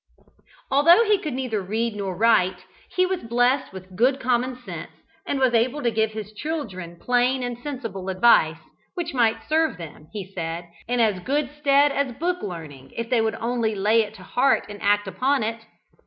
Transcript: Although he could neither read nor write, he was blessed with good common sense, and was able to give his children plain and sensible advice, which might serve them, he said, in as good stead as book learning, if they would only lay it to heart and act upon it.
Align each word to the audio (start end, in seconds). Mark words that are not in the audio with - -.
Although 0.71 1.03
he 1.03 1.19
could 1.19 1.35
neither 1.35 1.61
read 1.61 1.95
nor 1.95 2.17
write, 2.17 2.65
he 2.89 3.05
was 3.05 3.21
blessed 3.21 3.71
with 3.71 3.95
good 3.95 4.19
common 4.19 4.55
sense, 4.55 4.89
and 5.27 5.39
was 5.39 5.53
able 5.53 5.83
to 5.83 5.91
give 5.91 6.13
his 6.13 6.33
children 6.33 6.95
plain 6.99 7.43
and 7.43 7.55
sensible 7.59 8.09
advice, 8.09 8.57
which 8.95 9.13
might 9.13 9.47
serve 9.47 9.77
them, 9.77 10.07
he 10.11 10.31
said, 10.33 10.67
in 10.87 10.99
as 10.99 11.19
good 11.19 11.51
stead 11.59 11.91
as 11.91 12.17
book 12.17 12.41
learning, 12.41 12.93
if 12.97 13.11
they 13.11 13.21
would 13.21 13.35
only 13.35 13.75
lay 13.75 14.01
it 14.01 14.15
to 14.15 14.23
heart 14.23 14.65
and 14.69 14.81
act 14.81 15.07
upon 15.07 15.43
it. 15.43 15.67